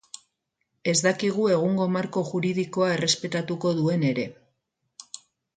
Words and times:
Ez 0.93 0.95
dakigu 1.07 1.45
egungo 1.57 1.87
marko 1.97 2.25
juridikoa 2.31 2.89
errespetatuko 2.97 3.77
duen 3.81 4.11
ere. 4.15 4.29